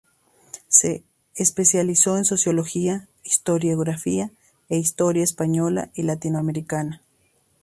Se 0.67 1.03
especializó 1.35 2.17
en 2.17 2.25
sociología, 2.25 3.07
historiografía 3.23 4.31
e 4.67 4.77
historia 4.77 5.23
española 5.23 5.91
y 5.93 6.01
latinoamericana. 6.01 7.03